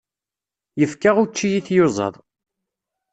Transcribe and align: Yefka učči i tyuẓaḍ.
Yefka 0.79 1.11
učči 1.21 1.47
i 1.57 1.61
tyuẓaḍ. 1.65 2.15